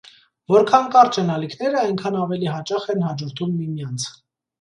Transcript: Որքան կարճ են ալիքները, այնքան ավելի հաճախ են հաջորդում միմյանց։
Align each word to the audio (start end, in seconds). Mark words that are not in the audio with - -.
Որքան 0.51 0.85
կարճ 0.95 1.19
են 1.23 1.29
ալիքները, 1.33 1.81
այնքան 1.89 2.17
ավելի 2.21 2.49
հաճախ 2.53 2.87
են 2.95 3.05
հաջորդում 3.09 3.53
միմյանց։ 3.59 4.09